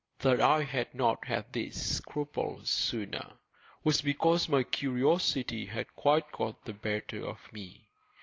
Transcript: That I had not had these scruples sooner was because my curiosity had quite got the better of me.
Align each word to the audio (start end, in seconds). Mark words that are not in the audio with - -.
That 0.17 0.41
I 0.41 0.63
had 0.63 0.95
not 0.95 1.25
had 1.25 1.53
these 1.53 1.79
scruples 1.79 2.71
sooner 2.71 3.33
was 3.83 4.01
because 4.01 4.49
my 4.49 4.63
curiosity 4.63 5.67
had 5.67 5.95
quite 5.95 6.31
got 6.31 6.65
the 6.65 6.73
better 6.73 7.23
of 7.23 7.53
me. 7.53 7.87